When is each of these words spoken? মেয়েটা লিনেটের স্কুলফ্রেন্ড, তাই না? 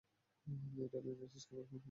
মেয়েটা 0.75 0.99
লিনেটের 0.99 1.39
স্কুলফ্রেন্ড, 1.39 1.69
তাই 1.69 1.73
না? 1.73 1.79